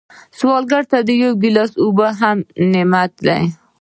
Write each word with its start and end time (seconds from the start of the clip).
سوالګر 0.37 0.83
ته 0.91 0.97
یو 1.21 1.31
ګیلاس 1.41 1.71
اوبه 1.83 2.07
هم 2.19 2.37
نعمت 2.71 3.11
دی 3.25 3.41